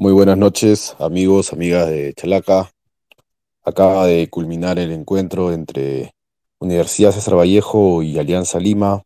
[0.00, 2.72] Muy buenas noches, amigos, amigas de Chalaca.
[3.62, 6.14] Acaba de culminar el encuentro entre
[6.58, 9.02] Universidad César Vallejo y Alianza Lima.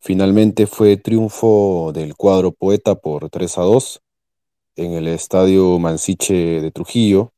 [0.00, 4.02] Finalmente fue triunfo del cuadro Poeta por 3 a 2
[4.74, 7.32] en el estadio Mansiche de Trujillo.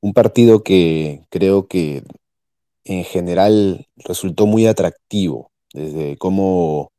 [0.00, 2.04] Un partido que creo que
[2.84, 6.90] en general resultó muy atractivo, desde cómo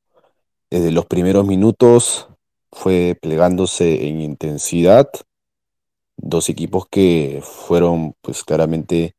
[0.70, 2.28] desde los primeros minutos
[2.72, 5.10] fue plegándose en intensidad.
[6.18, 9.16] Dos equipos que fueron pues claramente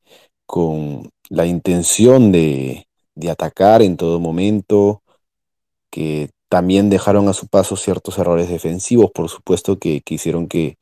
[0.46, 5.02] con la intención de, de atacar en todo momento,
[5.90, 10.76] que también dejaron a su paso ciertos errores defensivos, por supuesto, que, que hicieron que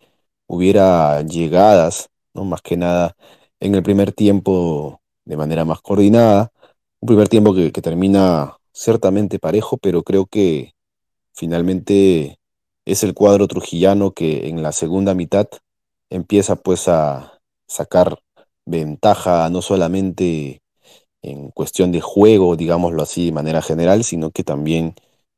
[0.48, 2.45] hubiera llegadas, ¿no?
[2.45, 3.14] más que nada
[3.61, 6.50] en el primer tiempo de manera más coordinada.
[7.00, 10.75] Un primer tiempo que, que termina ciertamente parejo, pero creo que
[11.34, 12.39] finalmente
[12.84, 15.48] es el cuadro trujillano que en la segunda mitad
[16.11, 18.19] empieza pues a sacar
[18.67, 20.62] ventaja no solamente
[21.22, 24.95] en cuestión de juego, digámoslo así de manera general, sino que también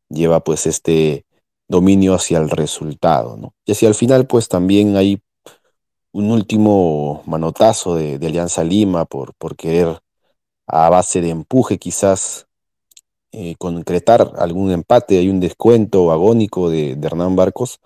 [0.09, 1.27] lleva pues este
[1.69, 3.55] dominio hacia el resultado.
[3.65, 5.21] Y hacia el final pues también hay
[6.13, 10.01] un último manotazo de, de Alianza Lima por, por querer
[10.67, 12.47] a base de empuje quizás
[13.33, 17.81] eh, concretar algún empate, hay un descuento agónico de, de Hernán Barcos,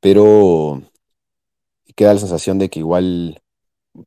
[0.00, 0.82] pero
[1.96, 3.42] queda la sensación de que igual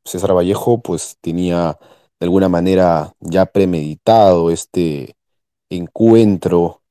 [0.04, 1.78] César Vallejo pues tenía
[2.20, 5.16] de alguna manera ya premeditado este
[5.70, 6.82] encuentro,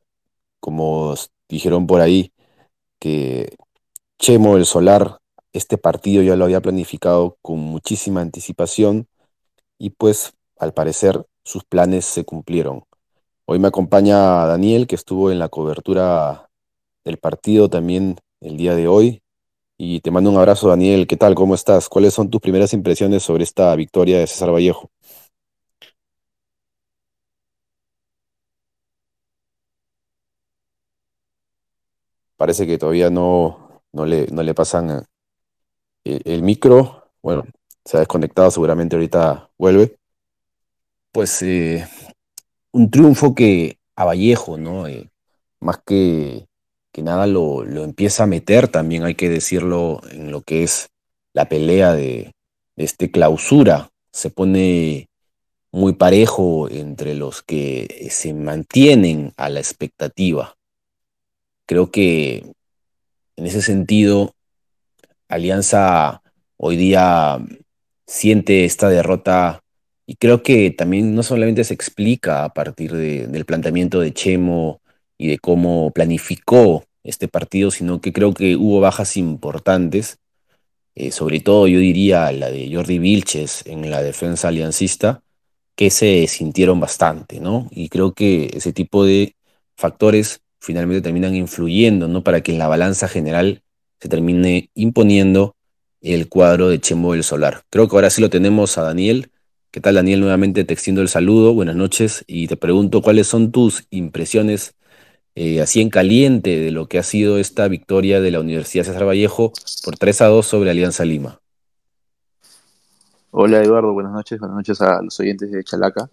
[0.59, 1.15] como
[1.49, 2.33] dijeron por ahí,
[2.99, 3.55] que
[4.19, 5.19] Chemo el Solar,
[5.53, 9.07] este partido ya lo había planificado con muchísima anticipación
[9.77, 12.86] y pues al parecer sus planes se cumplieron.
[13.49, 16.49] Hoy me acompaña Daniel, que estuvo en la cobertura
[17.05, 19.21] del partido también el día de hoy.
[19.77, 21.07] Y te mando un abrazo, Daniel.
[21.07, 21.33] ¿Qué tal?
[21.33, 21.87] ¿Cómo estás?
[21.87, 24.91] ¿Cuáles son tus primeras impresiones sobre esta victoria de César Vallejo?
[32.35, 35.05] Parece que todavía no, no le, no le pasan
[36.03, 37.11] el, el micro.
[37.21, 37.43] Bueno,
[37.85, 39.97] se ha desconectado, seguramente ahorita vuelve.
[41.13, 41.87] Pues eh,
[42.71, 44.87] un triunfo que a Vallejo, ¿no?
[44.87, 45.09] Eh,
[45.59, 46.47] más que,
[46.91, 50.89] que nada lo, lo, empieza a meter, también hay que decirlo, en lo que es
[51.33, 52.33] la pelea de,
[52.75, 53.89] de este clausura.
[54.11, 55.09] Se pone
[55.71, 60.55] muy parejo entre los que se mantienen a la expectativa.
[61.65, 62.53] Creo que
[63.35, 64.33] en ese sentido,
[65.27, 66.21] Alianza
[66.57, 67.39] hoy día
[68.07, 69.61] siente esta derrota
[70.07, 74.81] y creo que también no solamente se explica a partir de, del planteamiento de Chemo
[75.17, 80.17] y de cómo planificó este partido, sino que creo que hubo bajas importantes,
[80.95, 85.21] eh, sobre todo yo diría la de Jordi Vilches en la defensa aliancista,
[85.75, 87.67] que se sintieron bastante, ¿no?
[87.71, 89.35] Y creo que ese tipo de
[89.75, 92.23] factores finalmente terminan influyendo, ¿no?
[92.23, 93.61] Para que en la balanza general
[93.99, 95.55] se termine imponiendo
[96.01, 97.63] el cuadro de Chemo del Solar.
[97.69, 99.31] Creo que ahora sí lo tenemos a Daniel
[99.77, 100.21] ¿Qué tal, Daniel?
[100.21, 104.73] Nuevamente te extiendo el saludo, buenas noches, y te pregunto cuáles son tus impresiones
[105.35, 109.05] eh, así en caliente de lo que ha sido esta victoria de la Universidad César
[109.05, 109.53] Vallejo
[109.85, 111.39] por 3 a 2 sobre Alianza Lima.
[113.29, 116.09] Hola Eduardo, buenas noches, buenas noches a los oyentes de Chalaca.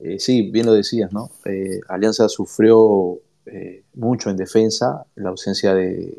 [0.00, 1.30] Eh, sí, bien lo decías, ¿no?
[1.44, 3.20] Eh, Alianza sufrió
[3.94, 6.18] mucho en defensa, la ausencia de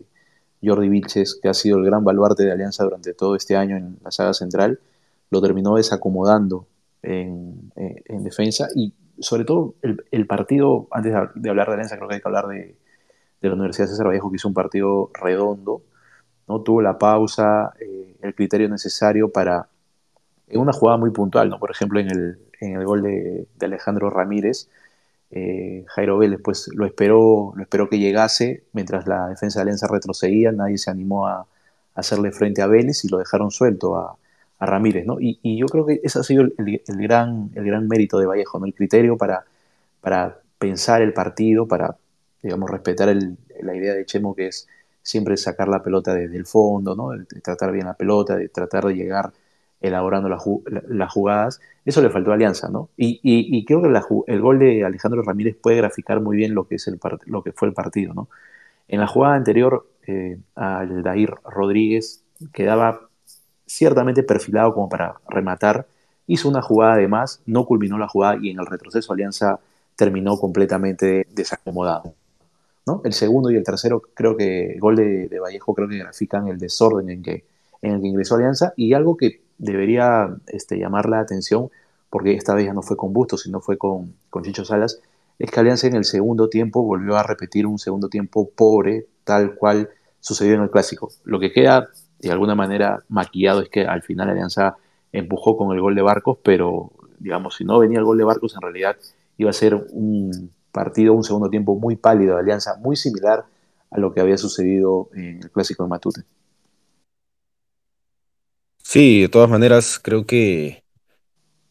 [0.63, 3.97] Jordi Vilches, que ha sido el gran baluarte de Alianza durante todo este año en
[4.01, 4.79] la saga central
[5.29, 6.67] lo terminó desacomodando
[7.01, 11.97] en, en, en defensa y sobre todo el, el, partido, antes de hablar de Alianza,
[11.97, 12.78] creo que hay que hablar de,
[13.41, 15.84] de la Universidad de César Vallejo, que hizo un partido redondo,
[16.47, 16.62] ¿no?
[16.62, 19.67] tuvo la pausa, eh, el criterio necesario para,
[20.47, 21.59] en una jugada muy puntual, ¿no?
[21.59, 24.69] por ejemplo en el, en el gol de, de Alejandro Ramírez,
[25.31, 29.87] eh, Jairo Vélez pues lo esperó, lo esperó que llegase mientras la defensa de Alianza
[29.87, 31.47] retrocedía, nadie se animó a, a
[31.93, 34.17] hacerle frente a Vélez y lo dejaron suelto a,
[34.59, 35.17] a Ramírez, ¿no?
[35.20, 38.66] Y, yo creo que ese ha sido el, gran, el gran mérito de Vallejo, ¿no?
[38.66, 39.46] El criterio para,
[40.02, 41.96] para pensar el partido, para,
[42.44, 43.16] digamos, respetar
[43.61, 44.67] la idea de Chemo que es
[45.02, 47.11] siempre sacar la pelota desde el fondo, ¿no?
[47.11, 49.32] De, tratar bien la pelota, de tratar de llegar
[49.82, 51.61] elaborando la, la, las jugadas.
[51.85, 52.90] Eso le faltó a Alianza, ¿no?
[52.97, 53.88] Y, creo que
[54.28, 57.53] el gol de Alejandro Ramírez puede graficar muy bien lo que, es el lo que
[57.53, 58.29] fue el partido, ¿no?
[58.90, 63.09] En la jugada anterior, eh, al Dair Rodríguez quedaba
[63.70, 65.86] ciertamente perfilado como para rematar,
[66.26, 69.60] hizo una jugada de más, no culminó la jugada y en el retroceso Alianza
[69.96, 72.14] terminó completamente desacomodado.
[72.88, 73.02] ¿no?
[73.04, 77.10] El segundo y el tercero, creo que gol de, Vallejo, creo que grafican el desorden
[77.10, 77.46] en, que,
[77.82, 81.70] en el que ingresó Alianza y algo que debería este, llamar la atención,
[82.10, 85.00] porque esta vez ya no fue con Bustos, sino fue con, con Chicho Salas,
[85.38, 89.56] es que Alianza en el segundo tiempo volvió a repetir un segundo tiempo pobre, tal
[89.56, 89.90] cual
[90.20, 91.12] sucedió en el clásico.
[91.24, 91.90] Lo que queda
[92.20, 94.78] de alguna manera maquillado es que al final Alianza
[95.12, 98.56] empujó con el gol de Barcos, pero digamos, si no venía el gol de Barcos,
[98.56, 98.98] en realidad
[99.38, 103.46] iba a ser un partido, un segundo tiempo muy pálido de Alianza, muy similar
[103.92, 106.22] a lo que había sucedido en el clásico de Matute.
[108.84, 110.84] Sí, de todas maneras, creo que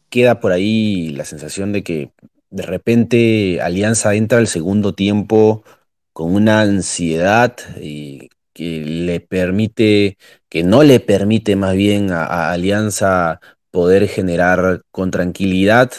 [0.09, 2.11] queda por ahí la sensación de que
[2.49, 5.63] de repente Alianza entra al segundo tiempo
[6.13, 10.17] con una ansiedad y que le permite,
[10.49, 13.39] que no le permite más bien a, Alianza
[13.71, 15.93] poder generar con tranquilidad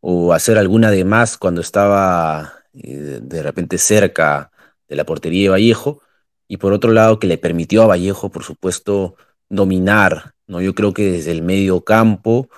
[0.00, 4.50] o hacer alguna de más cuando estaba eh, de repente cerca
[4.86, 6.02] de la portería de Vallejo,
[6.46, 9.16] y por otro lado que le permitió a Vallejo, por supuesto,
[9.48, 10.60] dominar, ¿no?
[10.60, 12.50] Yo creo que desde el medio campo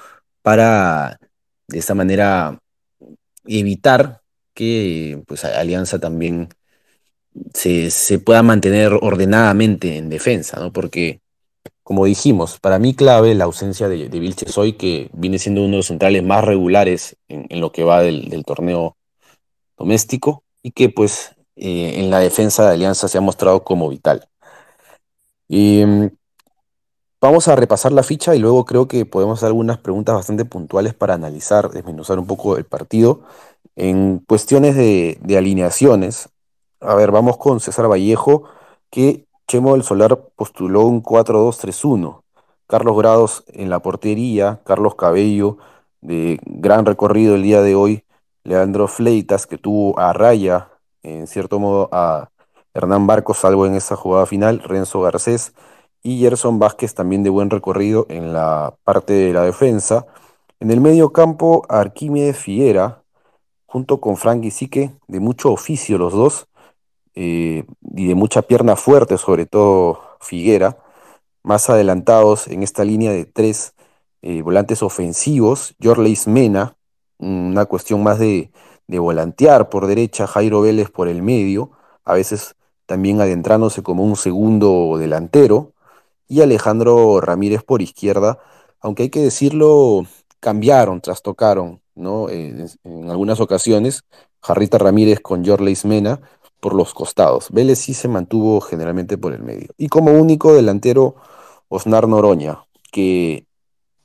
[0.42, 1.20] para
[1.68, 2.58] de esta manera
[3.46, 4.22] evitar
[4.54, 6.48] que pues Alianza también
[7.54, 10.72] se, pueda mantener ordenadamente en defensa, ¿no?
[10.72, 11.20] Porque
[11.82, 15.76] como dijimos, para mí clave la ausencia de, Vilches hoy, que viene siendo uno de
[15.78, 18.96] los centrales más regulares en, lo que va del, torneo
[19.78, 24.28] doméstico y que pues eh, en la defensa de Alianza se ha mostrado como vital.
[25.48, 26.10] Y, mm,
[27.20, 30.94] vamos a repasar la ficha y luego creo que podemos hacer algunas preguntas bastante puntuales
[30.94, 33.22] para analizar, desmenuzar un poco el partido.
[33.76, 36.30] En cuestiones de alineaciones,
[36.80, 38.44] a ver, vamos con César Vallejo,
[38.90, 42.22] que Chemo del Solar postuló un 4-2-3-1.
[42.66, 45.58] Carlos Grados en la portería, Carlos Cabello
[46.00, 48.04] de gran recorrido el día de hoy,
[48.44, 50.70] Leandro Fleitas que tuvo a raya,
[51.02, 52.30] en cierto modo a
[52.74, 55.54] Hernán Barcos, salvo en esa jugada final, Renzo Garcés
[56.02, 60.06] y Gerson Vázquez también de buen recorrido en la parte de la defensa.
[60.60, 63.02] En el medio campo, Arquímedes Fiera,
[63.66, 66.46] junto con Frank Isique, de mucho oficio los dos,
[67.16, 67.64] eh,
[67.96, 70.78] y de mucha pierna fuerte, sobre todo Figuera,
[71.42, 73.74] más adelantados en esta línea de tres
[74.22, 76.76] eh, volantes ofensivos, Jorleis Mena,
[77.18, 78.52] una cuestión más de,
[78.86, 81.72] de, volantear por derecha, Jairo Vélez por el medio,
[82.04, 85.72] a veces también adentrándose como un segundo delantero,
[86.28, 88.38] y Alejandro Ramírez por izquierda,
[88.80, 90.04] aunque hay que decirlo,
[90.40, 92.28] cambiaron, trastocaron, ¿no?
[92.30, 92.68] En,
[93.10, 94.04] algunas ocasiones,
[94.40, 96.20] Jarrita Ramírez con Jorleis Mena,
[96.60, 97.50] por los costados.
[97.50, 99.68] Vélez sí se mantuvo generalmente por el medio.
[99.76, 101.16] Y como único delantero,
[101.68, 103.46] Osnar Noroña, que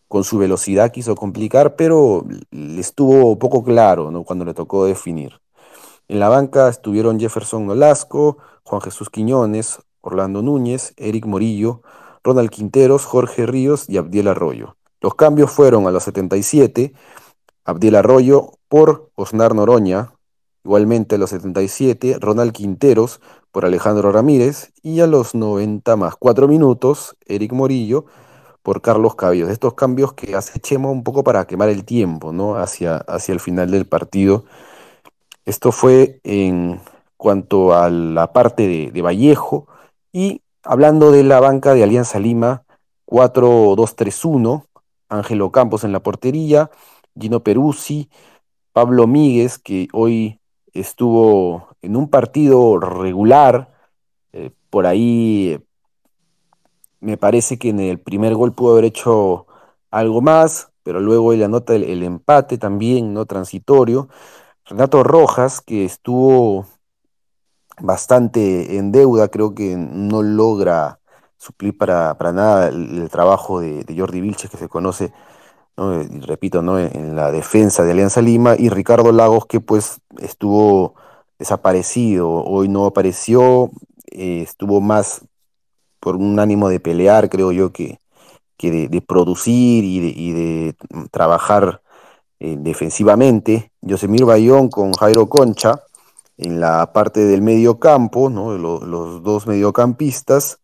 [0.08, 4.24] con su velocidad quiso complicar, pero le estuvo poco claro ¿no?
[4.24, 5.40] cuando le tocó definir.
[6.08, 11.82] En la banca estuvieron Jefferson Nolasco, Juan Jesús Quiñones, Orlando Núñez, Eric Morillo,
[12.24, 14.76] Ronald Quinteros, Jorge Ríos y Abdiel Arroyo.
[15.00, 16.94] Los cambios fueron a los 77,
[17.64, 20.14] Abdiel Arroyo por Osnar Noroña,
[20.64, 23.20] Igualmente a los 77, Ronald Quinteros
[23.52, 28.06] por Alejandro Ramírez y a los 90 más 4 minutos, Eric Morillo
[28.62, 29.50] por Carlos Cabillos.
[29.50, 32.56] Estos cambios que hace Chemo un poco para quemar el tiempo, ¿no?
[32.56, 34.46] Hacia, hacia el final del partido.
[35.46, 36.80] Esto fue en
[37.18, 39.68] cuanto a la parte de, de Vallejo
[40.12, 42.64] y hablando de la banca de Alianza Lima,
[43.08, 44.66] 4-2-3-1,
[45.10, 46.70] Ángelo Campos en la portería,
[47.20, 48.10] Gino Peruzzi,
[48.74, 50.41] Pablo Míguez, que hoy
[50.74, 53.74] estuvo en un partido regular,
[54.34, 55.60] eh, por ahí
[57.00, 59.48] me parece que en el primer gol pudo haber hecho
[59.92, 64.10] algo más, pero luego él anota el, el empate también, no transitorio.
[64.66, 66.66] Renato Rojas, que estuvo
[67.80, 71.00] bastante en deuda, creo que no logra
[71.38, 75.12] suplir para, para nada el, trabajo de, Jordi Vilches, que se conoce,
[75.78, 76.02] ¿no?
[76.02, 76.80] y repito, ¿no?
[76.80, 80.96] en la defensa de Alianza Lima, y Ricardo Lagos, que pues estuvo
[81.40, 83.72] desaparecido, hoy no apareció,
[84.12, 85.22] eh, estuvo más
[86.00, 88.00] por un ánimo de pelear, creo yo, que,
[88.58, 90.76] que de, producir y de,
[91.12, 91.82] trabajar
[92.40, 93.72] eh, defensivamente.
[93.82, 95.84] Yosemir Bayón con Jairo Concha
[96.38, 98.58] en la parte del medio campo, ¿no?
[98.58, 100.60] los dos mediocampistas.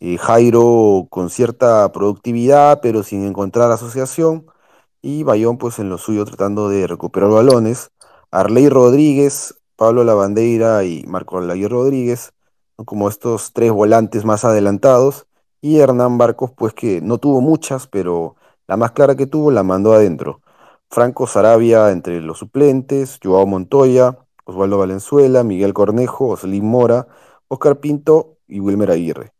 [0.00, 4.46] Eh, Jairo con cierta productividad, pero sin encontrar asociación.
[5.02, 7.92] Y Bayón, pues en lo suyo, tratando de recuperar balones.
[8.30, 12.32] Arley Rodríguez, Pablo Lavandeira y Marco Alaguir Rodríguez,
[12.78, 12.84] ¿no?
[12.84, 15.26] como estos tres volantes más adelantados.
[15.60, 19.62] Y Hernán Barcos, pues que no tuvo muchas, pero la más clara que tuvo la
[19.62, 20.40] mandó adentro.
[20.90, 27.06] Franco Sarabia entre los suplentes, Joao Montoya, Osvaldo Valenzuela, Miguel Cornejo, Oslin Mora,
[27.48, 29.32] Oscar Pinto y Wilmer Aguirre.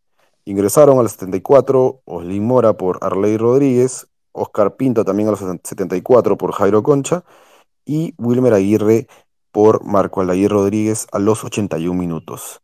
[0.45, 6.37] Ingresaron a los 74 Oslin Mora por Arley Rodríguez, Oscar Pinto también a los 74
[6.37, 7.25] por Jairo Concha
[7.85, 9.07] y Wilmer Aguirre
[9.53, 12.63] por Marco Aldair Rodríguez a los 81 minutos.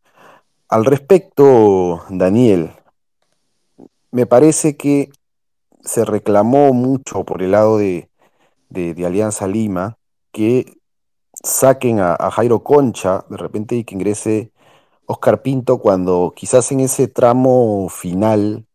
[0.69, 2.71] Al respecto, Daniel,
[4.11, 5.09] me parece que
[5.81, 8.09] se reclamó mucho por el lado de,
[8.69, 9.97] de, Alianza Lima
[10.31, 10.77] que
[11.43, 14.51] saquen a, Jairo Concha de repente y que ingrese
[15.07, 18.65] Oscar Pinto cuando quizás en ese tramo final,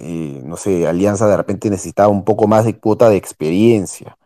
[0.00, 4.16] eh, no sé, Alianza de repente necesitaba un poco más de cuota de experiencia.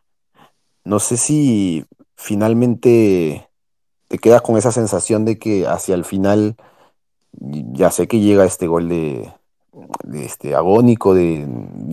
[0.85, 3.49] No sé si finalmente
[4.07, 6.57] te quedas con esa sensación de que hacia el final,
[7.33, 9.33] ya sé que llega este gol de,
[10.15, 11.49] este, agónico de,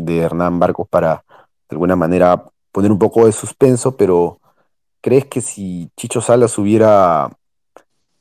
[0.08, 1.24] Hernán Barcos para
[1.68, 4.40] de alguna manera poner un poco de suspenso, pero
[5.02, 7.32] ¿crees que si Chicho Salas hubiera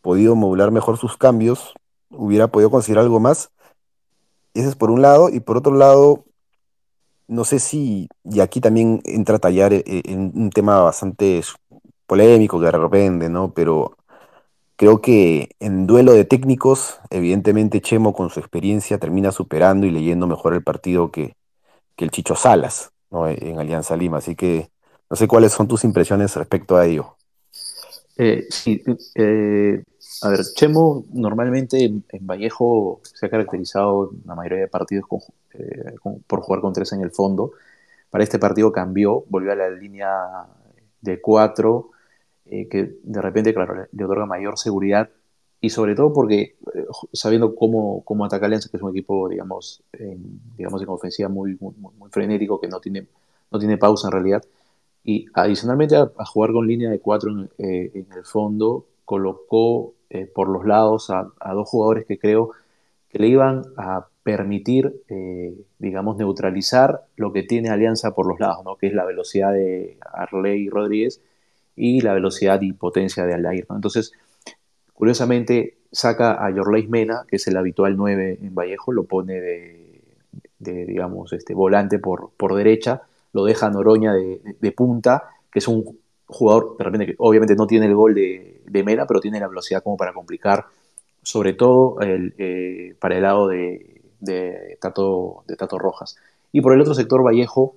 [0.09, 1.75] podido modular mejor sus cambios,
[2.09, 3.51] hubiera podido conseguir algo más?
[4.55, 6.25] Ese es por un lado, y por otro lado,
[7.27, 11.43] no sé si, y aquí también entra a tallar eh, en un tema bastante
[12.07, 13.53] polémico que de ¿no?
[13.53, 13.99] Pero
[14.77, 20.27] Creo que en duelo de técnicos, evidentemente Chemo con su experiencia termina superando y leyendo
[20.27, 21.35] mejor el partido que,
[21.99, 23.29] el Chicho Salas ¿no?
[23.29, 24.19] en Alianza Lima.
[24.19, 24.71] Así que
[25.11, 27.17] no sé cuáles son tus impresiones respecto a ello.
[28.19, 28.83] Eh, sí,
[29.15, 29.83] eh,
[30.23, 35.05] a ver, Chemo normalmente en, Vallejo se ha caracterizado en la mayoría de partidos
[35.55, 35.95] eh,
[36.27, 37.53] por jugar con tres en el fondo.
[38.11, 40.47] Para este partido cambió, volvió a la línea
[41.01, 41.91] de cuatro
[42.47, 45.11] eh, que de repente, claro, le, otorga mayor seguridad
[45.61, 49.83] y sobre todo porque eh, sabiendo cómo, cómo ataca Alianza, que es un equipo, digamos,
[49.93, 53.07] en, digamos, en ofensiva muy, muy, frenético, que no tiene,
[53.51, 54.43] no tiene pausa en realidad,
[55.05, 59.95] y adicionalmente a, jugar con línea de cuatro en, eh, en el fondo, colocó
[60.35, 62.53] por los lados a, dos jugadores que creo
[63.09, 65.03] que le iban a permitir,
[65.79, 68.77] digamos, neutralizar lo que tiene Alianza por los lados, ¿no?
[68.77, 71.21] que es la velocidad de Arley Rodríguez
[71.77, 73.67] y la velocidad y potencia de Aldair.
[73.69, 73.77] ¿no?
[73.77, 74.13] Entonces,
[74.93, 80.03] curiosamente, saca a Yorleis Mena, que es el habitual 9 en Vallejo, lo pone de,
[80.59, 85.99] digamos, este, volante por, por derecha, lo deja Noroña de, punta, que es un
[86.29, 88.55] jugador, de repente, que obviamente no tiene el gol de,
[88.85, 90.67] Mena, pero tiene la velocidad como para complicar,
[91.23, 94.01] sobre todo el, eh, para el lado de,
[94.81, 96.17] Tato, de Tato Rojas.
[96.53, 97.75] Y por el otro sector, Vallejo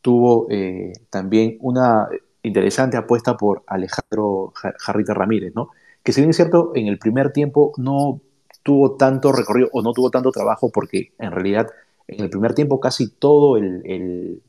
[0.00, 2.08] tuvo eh, también una
[2.42, 5.70] interesante apuesta por Alejandro Jarrita Ramírez, ¿no?
[6.02, 8.20] Que si bien es cierto, en el primer tiempo no
[8.62, 11.68] tuvo tanto recorrido o no tuvo tanto trabajo porque en realidad
[12.06, 14.42] en el primer tiempo casi todo el,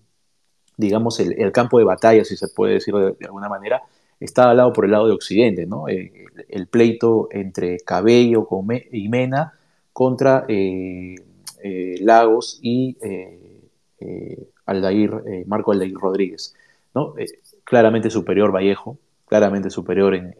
[0.78, 3.84] digamos, el, campo de batalla, si se puede decir de, alguna manera,
[4.20, 5.88] estaba al lado por el lado de Occidente, ¿no?
[5.88, 6.12] Eh,
[6.50, 8.48] el, pleito entre Cabello
[8.92, 9.54] y Mena
[9.94, 11.16] contra eh,
[11.64, 12.98] eh, Lagos y
[14.66, 16.56] Aldair, Marco Aldair Rodríguez,
[16.94, 17.16] ¿no?
[17.64, 20.36] claramente superior Vallejo, claramente superior en,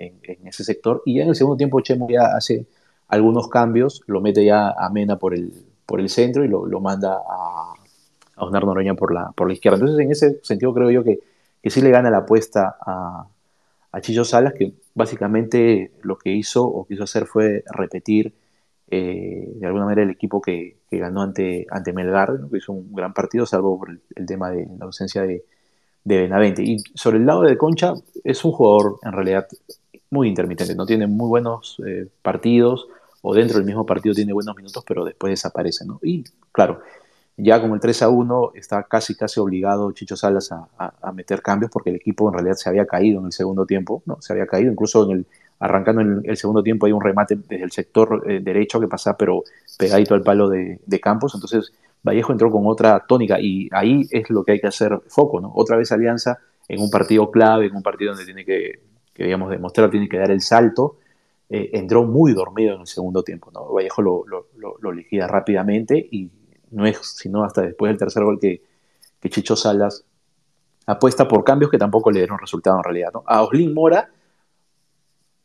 [0.46, 1.02] ese sector.
[1.06, 2.66] Y ya en el segundo tiempo Chemo ya hace
[3.08, 5.52] algunos cambios, lo mete ya a Mena por el,
[5.86, 7.74] por el centro y lo, manda a,
[8.36, 9.78] a Osnar Noroña por la, por la izquierda.
[9.78, 11.20] Entonces en ese sentido creo yo que,
[11.62, 13.28] que sí le gana la apuesta a,
[13.92, 18.34] a Chillo Salas, que básicamente lo que hizo o quiso hacer fue repetir
[18.88, 23.14] eh, de alguna manera el equipo que, ganó ante, ante Melgar, que hizo un gran
[23.14, 25.44] partido, salvo por el tema de la ausencia de,
[26.06, 26.64] de Benavente.
[26.64, 29.48] Y sobre el lado de Concha, es un jugador en realidad
[30.10, 32.88] muy intermitente, no tiene muy buenos eh, partidos,
[33.22, 36.00] o dentro del mismo partido tiene buenos minutos, pero después desaparece, ¿no?
[36.04, 36.80] Y claro,
[37.38, 41.72] ya con el 3 a 1 está casi casi obligado Chicho Salas a, meter cambios
[41.72, 44.22] porque el equipo en realidad se había caído en el segundo tiempo, ¿no?
[44.22, 45.26] Se había caído, incluso en el,
[45.60, 49.18] arrancando en el, segundo tiempo hay un remate desde el sector eh, derecho que pasa
[49.18, 49.44] pero
[49.78, 51.74] pegadito al palo de, de Campos, entonces
[52.06, 55.52] Vallejo entró con otra tónica y ahí es lo que hay que hacer foco, ¿no?
[55.56, 58.80] Otra vez Alianza en un partido clave, en un partido donde tiene que,
[59.16, 60.98] digamos, demostrar, tiene que dar el salto,
[61.50, 63.74] eh, entró muy dormido en el segundo tiempo, ¿no?
[63.74, 66.30] Vallejo lo, lo, liquida rápidamente y
[66.76, 68.62] no es sino hasta después del tercer gol que,
[69.20, 70.06] que Chicho Salas
[70.86, 73.24] apuesta por cambios que tampoco le dieron resultado en realidad, ¿no?
[73.26, 74.10] A Oslin Mora,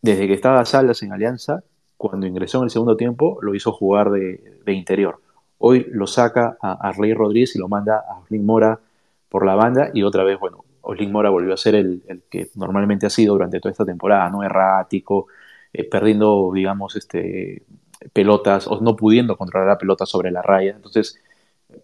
[0.02, 1.62] desde que estaba Salas en Alianza,
[1.96, 5.20] cuando ingresó en el segundo tiempo, lo hizo jugar de, de interior
[5.62, 8.80] Hoy lo saca a Arley Rodríguez y lo manda a Oslin Mora
[9.28, 13.04] por la banda y otra vez, bueno, Oslin Mora volvió a ser el, que normalmente
[13.04, 14.42] ha sido durante toda esta temporada, ¿no?
[14.42, 15.26] Errático,
[15.70, 17.62] eh, perdiendo, digamos, este,
[18.12, 20.72] pelotas o no pudiendo controlar la pelota sobre la raya.
[20.74, 21.18] Entonces,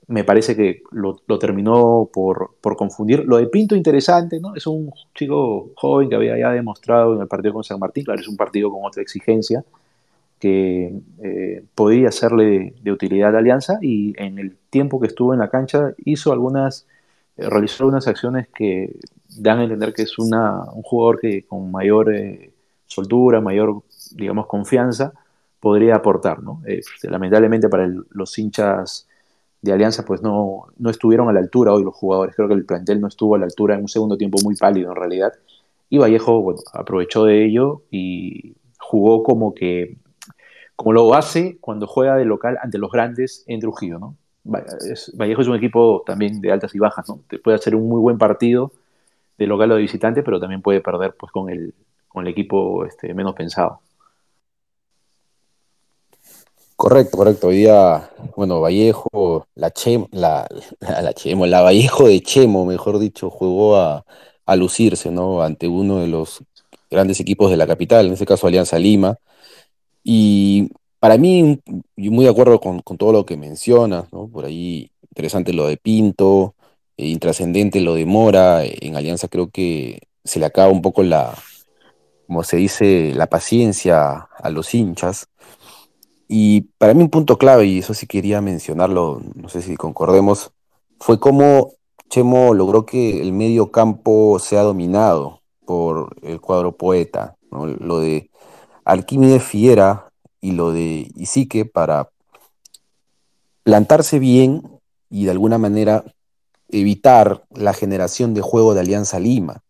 [0.08, 3.24] me parece que lo, terminó por, por, confundir.
[3.24, 4.54] Lo de Pinto, interesante, ¿no?
[4.54, 8.20] Es un chico joven que había ya demostrado en el partido con San Martín, claro,
[8.20, 9.64] es un partido con otra exigencia,
[10.38, 10.92] que
[11.22, 15.38] eh, podía serle de, de, utilidad a Alianza y en el tiempo que estuvo en
[15.40, 16.86] la cancha hizo algunas,
[17.36, 18.96] eh, realizó algunas acciones que
[19.38, 22.50] dan a entender que es una, un jugador que con mayor eh,
[22.86, 23.82] soltura, mayor,
[24.12, 25.12] digamos, confianza,
[25.66, 26.62] podría aportar, ¿no?
[26.64, 26.80] Eh,
[27.10, 29.08] lamentablemente para el, los hinchas
[29.60, 32.64] de Alianza pues no, no estuvieron a la altura hoy los jugadores, creo que el
[32.64, 35.32] plantel no estuvo a la altura en un segundo tiempo muy pálido en realidad,
[35.90, 39.96] y Vallejo bueno, aprovechó de ello y jugó como que
[40.76, 44.14] como lo hace cuando juega de local ante los grandes en Trujillo, ¿no?
[44.44, 47.22] Vallejo es un equipo también de altas y bajas, ¿no?
[47.28, 48.70] Te puede hacer un muy buen partido
[49.36, 51.74] de local o de visitante, pero también puede perder pues con el,
[52.06, 53.80] con el equipo este, menos pensado.
[56.76, 57.48] Correcto, correcto.
[57.48, 60.46] Hoy día, bueno, Vallejo, la Chemo, la,
[60.80, 64.04] la, Chemo, la Vallejo de Chemo, mejor dicho, jugó a,
[64.56, 65.42] lucirse, ¿no?
[65.42, 66.44] Ante uno de los
[66.90, 69.18] grandes equipos de la capital, en este caso Alianza Lima.
[70.04, 71.60] Y para mí,
[71.96, 74.28] muy de acuerdo con, con todo lo que mencionas, ¿no?
[74.28, 76.54] Por ahí, interesante lo de Pinto,
[76.96, 78.64] eh, intrascendente lo de Mora.
[78.64, 81.34] En Alianza creo que se le acaba un poco la,
[82.26, 85.28] como se dice, la paciencia a los hinchas
[86.28, 90.52] y para mí un punto clave, y eso sí quería mencionarlo, no sé si concordemos,
[90.98, 91.72] fue cómo
[92.08, 97.66] Chemo logró que el medio campo sea dominado por el cuadro poeta, ¿no?
[97.66, 98.30] lo de
[98.84, 102.10] Alquímedes Fiera y lo de Isique para
[103.62, 104.62] plantarse bien
[105.10, 106.04] y de alguna manera
[106.68, 109.62] evitar la generación de juego de Alianza Lima.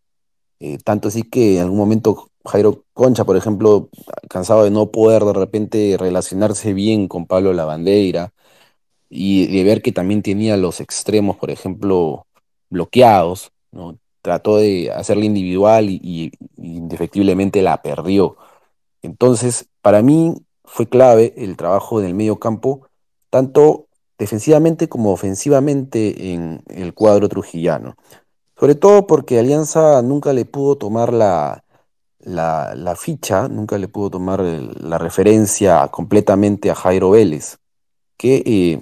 [0.60, 3.88] Eh, tanto así que en algún momento Jairo Concha, por ejemplo,
[4.28, 8.32] cansado de no poder de repente relacionarse bien con Pablo Lavandeira
[9.08, 12.26] y de ver que también tenía los extremos, por ejemplo,
[12.70, 13.98] bloqueados, ¿no?
[14.22, 18.36] trató de hacerla individual y, y, indefectiblemente la perdió.
[19.02, 20.34] Entonces, para mí
[20.64, 22.88] fue clave el trabajo en el medio campo,
[23.30, 23.86] tanto
[24.18, 27.96] defensivamente como ofensivamente en el cuadro trujillano.
[28.58, 31.62] Sobre todo porque Alianza nunca le pudo tomar la,
[32.26, 37.58] la, la, ficha, nunca le pudo tomar el, la referencia completamente a Jairo Vélez,
[38.16, 38.80] que eh,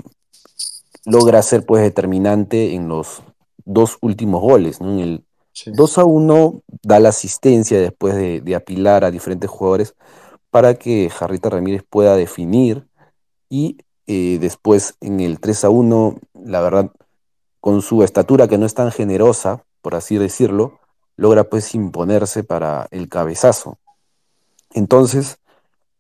[1.05, 3.23] logra ser pues determinante en los
[3.67, 4.81] dos últimos goles.
[4.81, 4.93] ¿no?
[4.93, 5.71] En el sí.
[5.75, 9.95] 2 a 1 da la asistencia después de, de, apilar a diferentes jugadores
[10.51, 12.87] para que Jarrita Ramírez pueda definir
[13.51, 13.77] y
[14.07, 16.91] eh, después en el 3 a 1, la verdad,
[17.61, 20.79] con su estatura que no es tan generosa, por así decirlo,
[21.17, 23.79] logra pues imponerse para el cabezazo.
[24.73, 25.39] Entonces,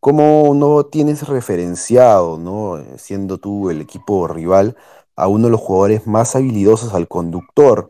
[0.00, 2.82] ¿cómo no tienes referenciado, ¿no?
[2.96, 4.76] siendo tú el equipo rival,
[5.16, 7.88] a uno de los jugadores más habilidosos al conductor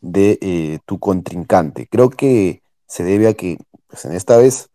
[0.00, 1.86] de eh, tu contrincante?
[1.86, 4.70] Creo que se debe a que pues, en esta vez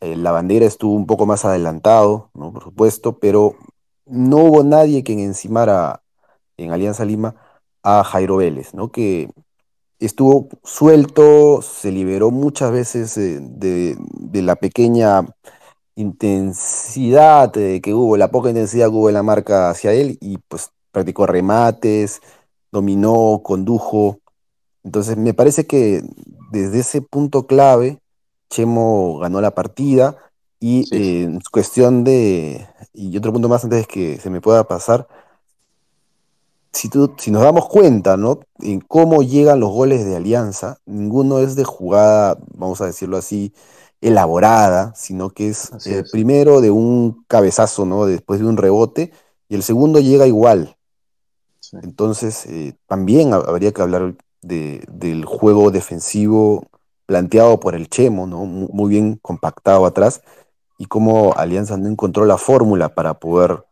[0.00, 2.52] eh, la bandera estuvo un poco más adelantado, ¿no?
[2.52, 3.56] por supuesto, pero
[4.06, 6.02] no hubo nadie quien encimara
[6.58, 7.36] en Alianza Lima
[7.82, 8.90] a Jairo Vélez, ¿no?
[8.90, 9.30] que
[10.06, 15.24] estuvo suelto, se liberó muchas veces de, de, de la pequeña
[15.96, 20.70] intensidad que hubo, la poca intensidad que hubo en la marca hacia él y pues
[20.90, 22.20] practicó remates,
[22.72, 24.18] dominó, condujo.
[24.82, 26.02] Entonces me parece que
[26.50, 27.98] desde ese punto clave,
[28.50, 30.16] Chemo ganó la partida
[30.60, 30.96] y sí.
[30.96, 35.06] eh, en cuestión de, y otro punto más antes de que se me pueda pasar,
[36.74, 38.40] si, tú, si nos damos cuenta, ¿no?
[38.58, 43.54] En cómo llegan los goles de Alianza, ninguno es de jugada, vamos a decirlo así,
[44.00, 46.10] elaborada, sino que es el es.
[46.10, 48.06] primero de un cabezazo, ¿no?
[48.06, 49.12] Después de un rebote,
[49.48, 50.76] y el segundo llega igual.
[51.60, 51.78] Sí.
[51.82, 56.66] Entonces, eh, también habría que hablar de, del juego defensivo
[57.06, 58.44] planteado por el Chemo, ¿no?
[58.44, 60.22] Muy bien compactado atrás,
[60.76, 63.64] y cómo Alianza no encontró la fórmula para poder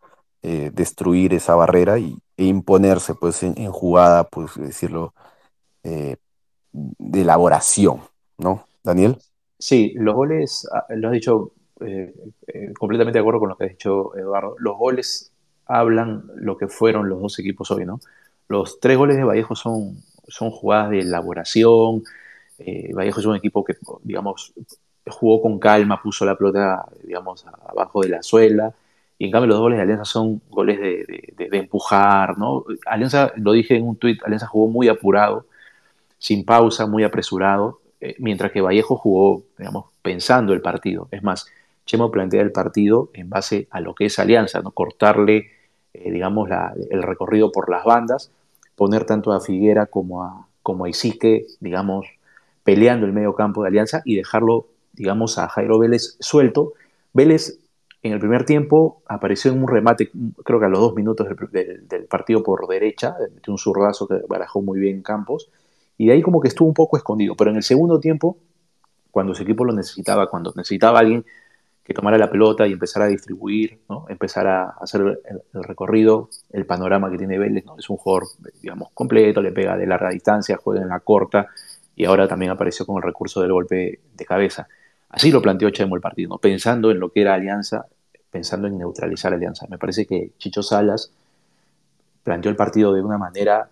[0.42, 5.14] eh, destruir esa barrera y, e imponerse pues en, jugada, pues decirlo,
[5.83, 6.16] eh,
[6.72, 8.00] de elaboración,
[8.38, 8.66] ¿no?
[8.83, 9.16] Daniel.
[9.59, 12.12] Sí, los goles, ah, lo has dicho eh,
[12.48, 15.33] eh, completamente de acuerdo con lo que has dicho Eduardo, los goles
[15.66, 18.00] hablan lo que fueron los dos equipos hoy, ¿no?
[18.48, 22.02] Los tres goles de Vallejo son, son jugadas de elaboración,
[22.94, 24.52] Vallejo es un equipo que, digamos,
[25.09, 28.72] jugó con calma, puso la pelota, digamos, abajo de la suela,
[29.22, 32.64] y en cambio los goles de Alianza son goles de, de, empujar, ¿no?
[32.87, 35.46] Alianza, lo dije en un tuit, Alianza jugó muy apurado,
[36.18, 41.06] sin pausa, muy apresurado, eh, mientras que Vallejo jugó, digamos, pensando el partido.
[41.12, 41.46] Es más,
[41.87, 44.72] Chemo plantea el partido en base a lo que es Alianza, ¿no?
[44.72, 45.52] Cortarle
[45.94, 48.32] eh, digamos, la, el recorrido por las bandas,
[48.74, 52.08] poner tanto a Figuera como a, como a Isique, digamos,
[52.64, 56.72] peleando el medio campo de Alianza y dejarlo, digamos, a Jairo Vélez suelto.
[57.12, 57.62] Vélez
[58.02, 60.10] en el primer tiempo apareció en un remate,
[60.44, 64.60] creo que a los dos minutos del, partido por derecha, de un zurdazo que barajó
[64.60, 65.50] muy bien Campos,
[65.96, 67.36] y de ahí como que estuvo un poco escondido.
[67.36, 68.38] Pero en el segundo tiempo,
[69.10, 71.24] cuando su equipo lo necesitaba, cuando necesitaba alguien
[71.84, 74.06] que tomara la pelota y empezara a distribuir, ¿no?
[74.08, 75.20] empezar a hacer
[75.52, 78.28] el, recorrido, el panorama que tiene Vélez, es un jugador,
[78.60, 81.48] digamos, completo, le pega de larga distancia, juega en la corta,
[81.94, 84.68] y ahora también apareció con el recurso del golpe de cabeza.
[85.12, 87.87] Así lo planteó Chemo el partido, pensando en lo que era Alianza,
[88.31, 89.66] pensando en neutralizar Alianza.
[89.68, 91.12] Me parece que Chicho Salas
[92.25, 93.68] planteó el partido de una manera,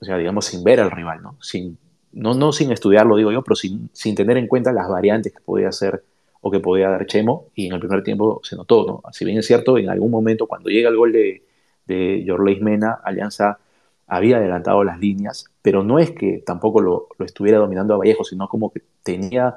[0.00, 1.36] o sea, digamos, sin ver al rival, ¿no?
[1.42, 1.76] Sin,
[2.12, 5.40] no, no sin estudiarlo, digo yo, pero sin, sin tener en cuenta las variantes que
[5.40, 6.02] podía hacer
[6.40, 9.12] o que podía dar Chemo, y en el primer tiempo se notó, ¿no?
[9.12, 11.42] Si bien es cierto, en algún momento cuando llega el gol de,
[11.86, 13.58] de Jorleis Mena, Alianza
[14.06, 18.24] había adelantado las líneas, pero no es que tampoco lo, lo, estuviera dominando a Vallejo,
[18.24, 19.56] sino como que tenía,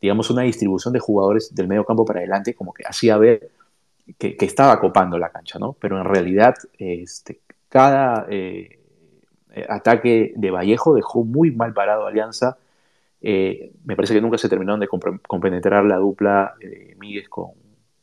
[0.00, 3.50] digamos, una distribución de jugadores del medio campo para adelante, como que hacía ver
[4.18, 5.74] que, estaba copando la cancha, ¿no?
[5.80, 8.78] Pero en realidad, este, cada eh,
[9.68, 12.58] ataque de Vallejo dejó muy mal parado a Alianza,
[13.26, 17.52] eh, me parece que nunca se terminaron de compenetrar la dupla eh, Míguez con,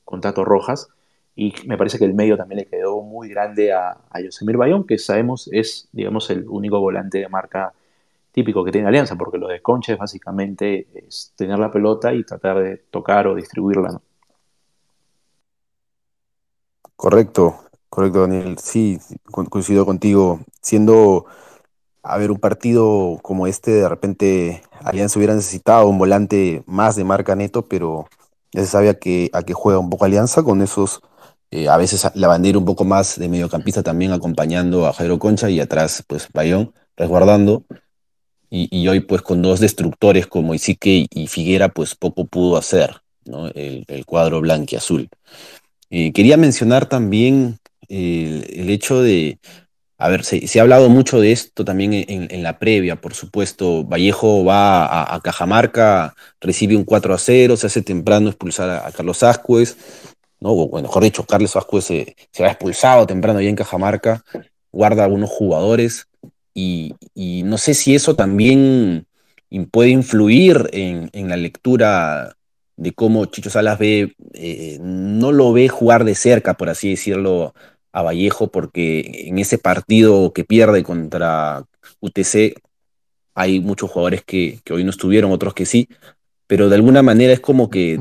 [0.04, 0.89] con, Tato Rojas.
[1.36, 4.86] Y me parece que el medio también le quedó muy grande a, a Yosemir Bayón,
[4.86, 7.73] que sabemos es, digamos, el único volante de marca
[8.31, 12.23] típico que tiene Alianza, porque lo de Concha es básicamente es tener la pelota y
[12.23, 14.01] tratar de tocar o distribuirla.
[16.95, 17.55] Correcto,
[17.89, 18.57] correcto, Daniel.
[18.59, 18.99] Sí,
[19.31, 20.39] coincido contigo.
[20.61, 21.25] Siendo
[22.03, 27.03] a ver, un partido como este, de repente Alianza hubiera necesitado un volante más de
[27.03, 28.07] marca neto, pero
[28.51, 31.01] ya se sabía que, a qué juega un poco Alianza con esos,
[31.51, 35.49] eh, a veces la bandera un poco más de mediocampista también acompañando a Jairo Concha
[35.49, 37.63] y atrás pues Bayón resguardando.
[38.53, 43.01] Y, hoy pues con dos destructores como Isique y Figuera pues poco pudo hacer
[43.55, 45.07] el, cuadro blanquiazul.
[45.89, 49.39] Eh, quería mencionar también el, hecho de,
[49.97, 53.85] a ver, se, ha hablado mucho de esto también en, la previa, por supuesto.
[53.85, 59.23] Vallejo va a, Cajamarca, recibe un 4 a 0, se hace temprano expulsar a, Carlos
[59.23, 59.77] Ascuez,
[60.41, 60.49] ¿no?
[60.51, 64.25] O, mejor dicho, Carlos Ascuez se, se, va expulsado temprano ahí en Cajamarca,
[64.73, 66.07] guarda algunos jugadores
[66.53, 69.05] y, y, no sé si eso también
[69.71, 72.35] puede influir en, en la lectura
[72.77, 77.53] de cómo Chicho Salas ve, eh, no lo ve jugar de cerca, por así decirlo,
[77.91, 81.65] a Vallejo porque en ese partido que pierde contra
[81.99, 82.55] UTC
[83.35, 85.89] hay muchos jugadores que, que, hoy no estuvieron, otros que sí,
[86.47, 87.99] pero de alguna manera es como que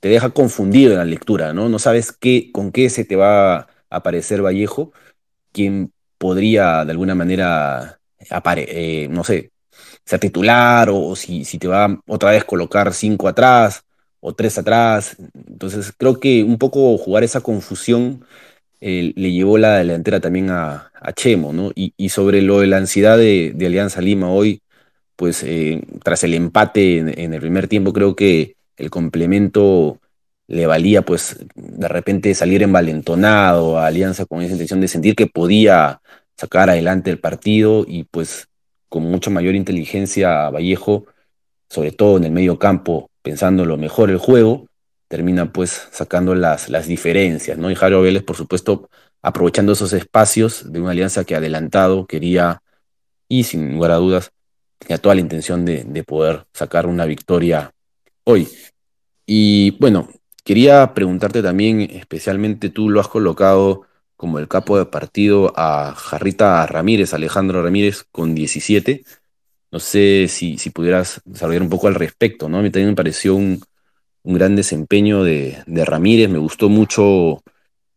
[0.00, 1.68] te deja confundido en la lectura, ¿no?
[1.68, 4.92] No sabes qué, con qué se te va a aparecer Vallejo,
[5.52, 8.00] quién podría de alguna manera,
[8.30, 9.52] apare eh, no sé,
[10.04, 13.84] ser titular o, si, si, te va otra vez colocar cinco atrás
[14.20, 15.16] o tres atrás.
[15.34, 18.24] Entonces creo que un poco jugar esa confusión
[18.80, 21.70] eh, le llevó la delantera también a, Chemo, ¿no?
[21.74, 24.62] Y, sobre lo de la ansiedad de, Alianza Lima hoy,
[25.16, 30.00] pues eh, tras el empate en, el primer tiempo, creo que el complemento
[30.48, 35.26] le valía, pues, de repente salir envalentonado a Alianza con esa intención de sentir que
[35.26, 36.00] podía
[36.36, 38.48] sacar adelante el partido y, pues,
[38.88, 41.06] con mucha mayor inteligencia Vallejo,
[41.68, 44.66] sobre todo en el medio campo, pensando lo mejor el juego,
[45.08, 47.70] termina pues sacando las, las diferencias, ¿no?
[47.70, 48.88] Y Jairo Vélez, por supuesto,
[49.22, 52.62] aprovechando esos espacios de una alianza que adelantado quería,
[53.28, 54.32] y sin lugar a dudas,
[54.78, 57.72] tenía toda la intención de, de poder sacar una victoria
[58.24, 58.48] hoy.
[59.26, 60.08] Y bueno,
[60.44, 66.66] quería preguntarte también, especialmente tú lo has colocado como el capo de partido a Jarrita
[66.66, 69.04] Ramírez, Alejandro Ramírez, con 17.
[69.70, 72.58] No sé si, pudieras desarrollar un poco al respecto, ¿no?
[72.58, 73.62] A mí también me pareció un,
[74.24, 77.42] gran desempeño de, Ramírez, me gustó mucho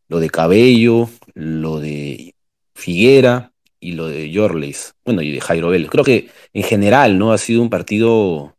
[0.09, 2.35] lo de Cabello, lo de
[2.75, 5.89] Figuera y lo de Yorles, bueno, y de Jairo Vélez.
[5.89, 7.33] Creo que en general, ¿no?
[7.33, 8.55] Ha sido un partido